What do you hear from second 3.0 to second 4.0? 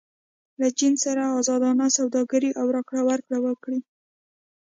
ورکړه وکړئ.